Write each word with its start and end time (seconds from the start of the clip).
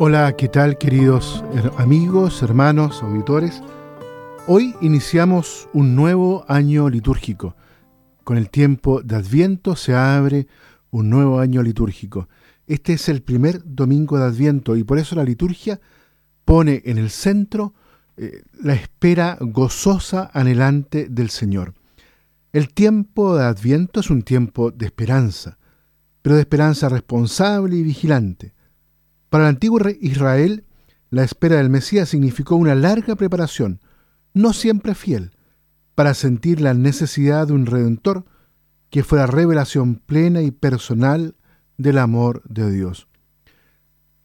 Hola, 0.00 0.36
¿qué 0.36 0.46
tal 0.46 0.78
queridos 0.78 1.42
amigos, 1.76 2.40
hermanos, 2.44 3.02
auditores? 3.02 3.60
Hoy 4.46 4.76
iniciamos 4.80 5.68
un 5.72 5.96
nuevo 5.96 6.44
año 6.46 6.88
litúrgico. 6.88 7.56
Con 8.22 8.36
el 8.36 8.48
tiempo 8.48 9.02
de 9.02 9.16
Adviento 9.16 9.74
se 9.74 9.96
abre 9.96 10.46
un 10.92 11.10
nuevo 11.10 11.40
año 11.40 11.64
litúrgico. 11.64 12.28
Este 12.68 12.92
es 12.92 13.08
el 13.08 13.22
primer 13.22 13.60
domingo 13.64 14.16
de 14.16 14.26
Adviento 14.26 14.76
y 14.76 14.84
por 14.84 15.00
eso 15.00 15.16
la 15.16 15.24
liturgia 15.24 15.80
pone 16.44 16.80
en 16.84 16.98
el 16.98 17.10
centro 17.10 17.74
eh, 18.16 18.44
la 18.62 18.74
espera 18.74 19.36
gozosa, 19.40 20.30
anhelante 20.32 21.08
del 21.10 21.28
Señor. 21.28 21.74
El 22.52 22.72
tiempo 22.72 23.36
de 23.36 23.46
Adviento 23.46 23.98
es 23.98 24.10
un 24.10 24.22
tiempo 24.22 24.70
de 24.70 24.86
esperanza, 24.86 25.58
pero 26.22 26.36
de 26.36 26.42
esperanza 26.42 26.88
responsable 26.88 27.74
y 27.74 27.82
vigilante. 27.82 28.54
Para 29.28 29.44
el 29.44 29.50
antiguo 29.50 29.80
Israel, 30.00 30.64
la 31.10 31.24
espera 31.24 31.56
del 31.56 31.70
Mesías 31.70 32.08
significó 32.08 32.56
una 32.56 32.74
larga 32.74 33.16
preparación, 33.16 33.80
no 34.34 34.52
siempre 34.52 34.94
fiel, 34.94 35.32
para 35.94 36.14
sentir 36.14 36.60
la 36.60 36.74
necesidad 36.74 37.46
de 37.46 37.52
un 37.52 37.66
redentor 37.66 38.24
que 38.90 39.02
fuera 39.02 39.26
revelación 39.26 39.96
plena 39.96 40.42
y 40.42 40.50
personal 40.50 41.34
del 41.76 41.98
amor 41.98 42.42
de 42.48 42.70
Dios. 42.70 43.08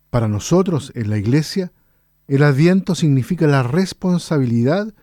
Para 0.09 0.27
nosotros, 0.27 0.91
en 0.95 1.09
la 1.09 1.17
Iglesia, 1.17 1.72
el 2.27 2.44
adviento 2.44 2.95
significa 2.95 3.47
la 3.47 3.63
responsabilidad 3.63 4.94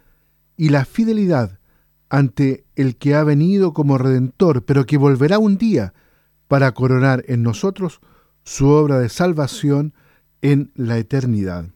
y 0.57 0.69
la 0.71 0.85
fidelidad 0.85 1.59
ante 2.09 2.65
el 2.75 2.96
que 2.96 3.15
ha 3.15 3.24
venido 3.24 3.73
como 3.73 3.99
redentor, 3.99 4.65
pero 4.65 4.87
que 4.87 4.96
volverá 4.96 5.39
un 5.39 5.59
día 5.59 5.95
para 6.49 6.73
coronar 6.73 7.24
en 7.29 7.43
nosotros 7.43 8.01
su 8.45 8.69
obra 8.69 8.99
de 8.99 9.09
salvación 9.09 9.95
en 10.43 10.73
la 10.74 10.99
eternidad. 10.99 11.66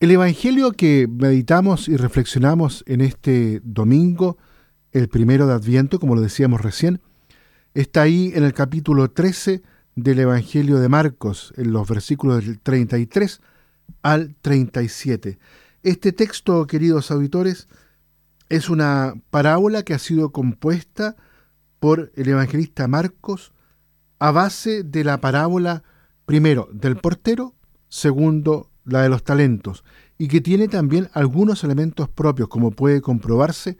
El 0.00 0.10
Evangelio 0.12 0.72
que 0.72 1.08
meditamos 1.08 1.88
y 1.88 1.96
reflexionamos 1.96 2.84
en 2.86 3.00
este 3.00 3.60
domingo, 3.64 4.38
el 4.92 5.08
primero 5.08 5.46
de 5.46 5.54
Adviento, 5.54 5.98
como 5.98 6.14
lo 6.14 6.20
decíamos 6.20 6.60
recién, 6.60 7.00
está 7.74 8.02
ahí 8.02 8.32
en 8.34 8.44
el 8.44 8.52
capítulo 8.54 9.10
13 9.10 9.62
del 9.96 10.20
Evangelio 10.20 10.78
de 10.78 10.88
Marcos, 10.88 11.52
en 11.56 11.72
los 11.72 11.88
versículos 11.88 12.44
del 12.44 12.60
33 12.60 13.40
al 14.02 14.36
37. 14.40 15.38
Este 15.82 16.12
texto, 16.12 16.66
queridos 16.66 17.10
auditores, 17.10 17.68
es 18.48 18.70
una 18.70 19.14
parábola 19.30 19.82
que 19.82 19.94
ha 19.94 19.98
sido 19.98 20.30
compuesta 20.30 21.16
por 21.80 22.12
el 22.16 22.28
evangelista 22.28 22.88
Marcos 22.88 23.52
a 24.18 24.30
base 24.30 24.82
de 24.82 25.04
la 25.04 25.20
parábola, 25.20 25.82
primero, 26.26 26.68
del 26.72 26.96
portero, 26.96 27.54
segundo, 27.88 28.70
la 28.84 29.02
de 29.02 29.08
los 29.08 29.22
talentos, 29.22 29.84
y 30.16 30.28
que 30.28 30.40
tiene 30.40 30.68
también 30.68 31.08
algunos 31.12 31.62
elementos 31.62 32.08
propios, 32.08 32.48
como 32.48 32.70
puede 32.70 33.00
comprobarse, 33.00 33.78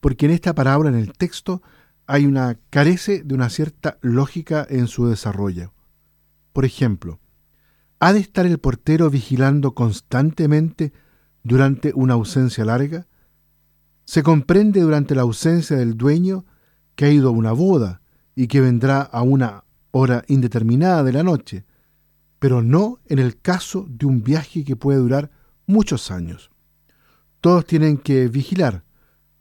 porque 0.00 0.26
en 0.26 0.32
esta 0.32 0.54
parábola, 0.54 0.90
en 0.90 0.96
el 0.96 1.12
texto, 1.12 1.62
hay 2.06 2.26
una 2.26 2.58
carece 2.70 3.22
de 3.22 3.34
una 3.34 3.48
cierta 3.50 3.98
lógica 4.00 4.66
en 4.68 4.88
su 4.88 5.06
desarrollo. 5.06 5.72
Por 6.52 6.64
ejemplo, 6.64 7.20
¿ha 8.00 8.12
de 8.12 8.18
estar 8.18 8.46
el 8.46 8.58
portero 8.58 9.08
vigilando 9.10 9.74
constantemente 9.74 10.92
durante 11.44 11.92
una 11.94 12.14
ausencia 12.14 12.64
larga? 12.64 13.06
Se 14.04 14.24
comprende 14.24 14.80
durante 14.80 15.14
la 15.14 15.22
ausencia 15.22 15.76
del 15.76 15.96
dueño 15.96 16.44
que 16.96 17.04
ha 17.04 17.10
ido 17.10 17.28
a 17.28 17.32
una 17.32 17.52
boda 17.52 18.02
y 18.34 18.48
que 18.48 18.60
vendrá 18.60 19.02
a 19.02 19.22
una 19.22 19.64
hora 19.90 20.24
indeterminada 20.28 21.02
de 21.02 21.12
la 21.12 21.22
noche, 21.22 21.64
pero 22.38 22.62
no 22.62 22.98
en 23.06 23.18
el 23.18 23.40
caso 23.40 23.86
de 23.88 24.06
un 24.06 24.22
viaje 24.22 24.64
que 24.64 24.76
puede 24.76 24.98
durar 24.98 25.30
muchos 25.66 26.10
años. 26.10 26.50
Todos 27.40 27.64
tienen 27.64 27.96
que 27.96 28.28
vigilar, 28.28 28.84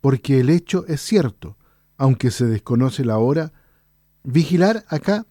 porque 0.01 0.39
el 0.39 0.49
hecho 0.49 0.85
es 0.87 1.01
cierto, 1.01 1.57
aunque 1.97 2.31
se 2.31 2.45
desconoce 2.45 3.03
la 3.03 3.17
hora. 3.17 3.51
Vigilar 4.23 4.85
acá 4.87 5.25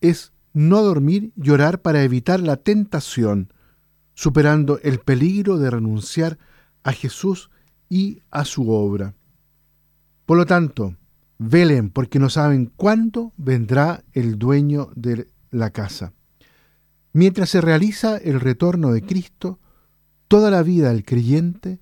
es 0.00 0.32
no 0.52 0.82
dormir 0.82 1.32
y 1.36 1.50
orar 1.50 1.80
para 1.80 2.02
evitar 2.02 2.40
la 2.40 2.56
tentación, 2.56 3.52
superando 4.14 4.78
el 4.82 4.98
peligro 4.98 5.58
de 5.58 5.70
renunciar 5.70 6.38
a 6.82 6.92
Jesús 6.92 7.50
y 7.88 8.22
a 8.30 8.44
su 8.44 8.70
obra. 8.70 9.14
Por 10.26 10.36
lo 10.36 10.46
tanto, 10.46 10.96
Velen 11.42 11.88
porque 11.88 12.18
no 12.18 12.28
saben 12.28 12.70
cuándo 12.76 13.32
vendrá 13.38 14.04
el 14.12 14.38
dueño 14.38 14.90
de 14.94 15.26
la 15.50 15.70
casa. 15.70 16.12
Mientras 17.14 17.48
se 17.48 17.62
realiza 17.62 18.18
el 18.18 18.40
retorno 18.40 18.92
de 18.92 19.00
Cristo, 19.00 19.58
toda 20.28 20.50
la 20.50 20.62
vida 20.62 20.90
del 20.92 21.02
creyente 21.02 21.80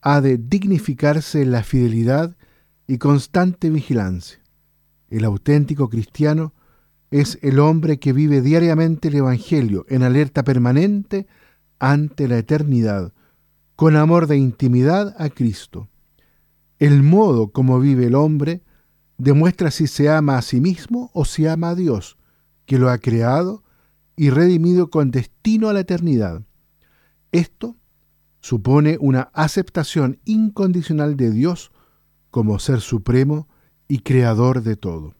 ha 0.00 0.20
de 0.20 0.38
dignificarse 0.38 1.42
en 1.42 1.50
la 1.50 1.64
fidelidad 1.64 2.36
y 2.86 2.98
constante 2.98 3.68
vigilancia. 3.68 4.38
El 5.08 5.24
auténtico 5.24 5.90
cristiano 5.90 6.54
es 7.10 7.36
el 7.42 7.58
hombre 7.58 7.98
que 7.98 8.12
vive 8.12 8.40
diariamente 8.40 9.08
el 9.08 9.16
Evangelio 9.16 9.86
en 9.88 10.04
alerta 10.04 10.44
permanente 10.44 11.26
ante 11.80 12.28
la 12.28 12.38
eternidad, 12.38 13.12
con 13.74 13.96
amor 13.96 14.28
de 14.28 14.36
intimidad 14.36 15.16
a 15.18 15.30
Cristo. 15.30 15.88
El 16.78 17.02
modo 17.02 17.48
como 17.48 17.80
vive 17.80 18.06
el 18.06 18.14
hombre 18.14 18.62
demuestra 19.20 19.70
si 19.70 19.86
se 19.86 20.08
ama 20.08 20.38
a 20.38 20.42
sí 20.42 20.60
mismo 20.60 21.10
o 21.12 21.24
si 21.24 21.46
ama 21.46 21.70
a 21.70 21.74
Dios, 21.74 22.16
que 22.64 22.78
lo 22.78 22.88
ha 22.88 22.98
creado 22.98 23.62
y 24.16 24.30
redimido 24.30 24.90
con 24.90 25.10
destino 25.10 25.68
a 25.68 25.72
la 25.72 25.80
eternidad. 25.80 26.42
Esto 27.30 27.76
supone 28.40 28.96
una 28.98 29.30
aceptación 29.34 30.18
incondicional 30.24 31.16
de 31.16 31.30
Dios 31.30 31.70
como 32.30 32.58
ser 32.58 32.80
supremo 32.80 33.46
y 33.88 33.98
creador 34.00 34.62
de 34.62 34.76
todo. 34.76 35.14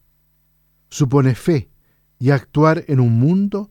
Supone 0.89 1.35
fe 1.35 1.71
y 2.19 2.31
actuar 2.31 2.85
en 2.89 3.01
un 3.01 3.19
mundo 3.19 3.71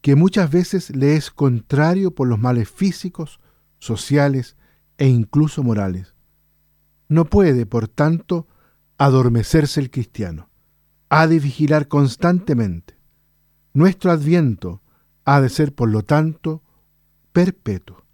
que 0.00 0.14
muchas 0.14 0.50
veces 0.50 0.94
le 0.94 1.16
es 1.16 1.30
contrario 1.30 2.14
por 2.14 2.28
los 2.28 2.38
males 2.38 2.68
físicos, 2.70 3.40
sociales 3.78 4.56
e 4.98 5.08
incluso 5.08 5.62
morales. 5.62 6.14
No 7.08 7.24
puede, 7.24 7.66
por 7.66 7.88
tanto, 7.88 8.46
adormecerse 9.04 9.80
el 9.80 9.90
cristiano. 9.90 10.48
Ha 11.10 11.26
de 11.26 11.38
vigilar 11.38 11.88
constantemente. 11.88 12.96
Nuestro 13.74 14.10
adviento 14.10 14.82
ha 15.26 15.42
de 15.42 15.50
ser, 15.50 15.74
por 15.74 15.90
lo 15.90 16.02
tanto, 16.02 16.62
perpetuo. 17.32 18.04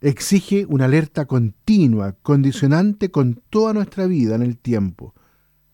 Exige 0.00 0.64
una 0.68 0.84
alerta 0.84 1.26
continua, 1.26 2.12
condicionante 2.22 3.10
con 3.10 3.42
toda 3.50 3.72
nuestra 3.72 4.06
vida 4.06 4.36
en 4.36 4.42
el 4.42 4.56
tiempo. 4.56 5.14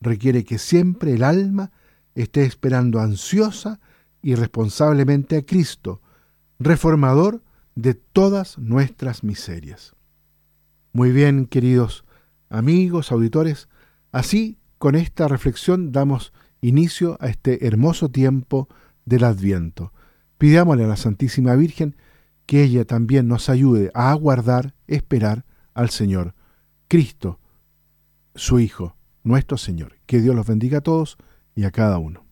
Requiere 0.01 0.43
que 0.45 0.57
siempre 0.57 1.13
el 1.13 1.23
alma 1.23 1.71
esté 2.15 2.45
esperando 2.45 2.99
ansiosa 3.01 3.79
y 4.23 4.37
responsablemente 4.37 5.37
a 5.37 5.45
Cristo, 5.45 6.01
reformador 6.59 7.43
de 7.75 7.93
todas 7.93 8.57
nuestras 8.57 9.23
miserias. 9.23 9.95
Muy 10.95 11.11
bien, 11.11 11.47
queridos 11.47 12.05
amigos, 12.49 13.13
auditores, 13.13 13.69
Así, 14.13 14.59
con 14.83 14.97
esta 14.97 15.29
reflexión 15.29 15.93
damos 15.93 16.33
inicio 16.61 17.17
a 17.21 17.29
este 17.29 17.69
hermoso 17.69 18.09
tiempo 18.09 18.69
del 19.05 19.23
Adviento. 19.23 19.93
Pidámosle 20.39 20.83
a 20.83 20.89
la 20.89 20.97
Santísima 20.97 21.55
Virgen 21.55 21.95
que 22.47 22.65
ella 22.65 22.85
también 22.85 23.29
nos 23.29 23.49
ayude 23.49 23.93
a 23.95 24.11
aguardar, 24.11 24.75
esperar 24.89 25.45
al 25.73 25.91
Señor, 25.91 26.35
Cristo, 26.89 27.39
su 28.35 28.59
Hijo, 28.59 28.97
nuestro 29.23 29.57
Señor. 29.57 30.01
Que 30.07 30.21
Dios 30.21 30.35
los 30.35 30.49
bendiga 30.49 30.79
a 30.79 30.81
todos 30.81 31.17
y 31.55 31.63
a 31.63 31.71
cada 31.71 31.99
uno. 31.99 32.27